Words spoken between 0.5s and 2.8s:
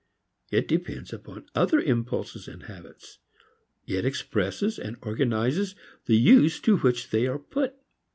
depends upon other impulses and